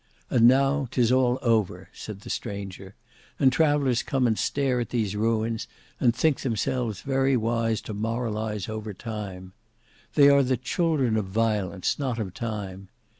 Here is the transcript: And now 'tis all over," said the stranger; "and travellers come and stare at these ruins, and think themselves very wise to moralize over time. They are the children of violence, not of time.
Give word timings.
And 0.31 0.47
now 0.47 0.87
'tis 0.89 1.11
all 1.11 1.37
over," 1.43 1.89
said 1.93 2.21
the 2.21 2.31
stranger; 2.31 2.95
"and 3.39 3.53
travellers 3.53 4.01
come 4.01 4.25
and 4.25 4.35
stare 4.35 4.79
at 4.79 4.89
these 4.89 5.15
ruins, 5.15 5.67
and 5.99 6.15
think 6.15 6.39
themselves 6.41 7.01
very 7.01 7.37
wise 7.37 7.81
to 7.81 7.93
moralize 7.93 8.67
over 8.67 8.95
time. 8.95 9.53
They 10.15 10.27
are 10.27 10.41
the 10.41 10.57
children 10.57 11.17
of 11.17 11.25
violence, 11.25 11.99
not 11.99 12.17
of 12.17 12.33
time. 12.33 12.89